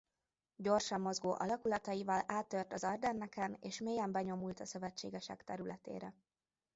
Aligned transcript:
Gyorsan 0.55 1.01
mozgó 1.01 1.35
alakulataival 1.39 2.23
áttört 2.27 2.73
az 2.73 2.83
Ardenneken 2.83 3.57
és 3.59 3.79
mélyen 3.79 4.11
benyomult 4.11 4.59
a 4.59 4.65
szövetségesek 4.65 5.43
területére. 5.43 6.13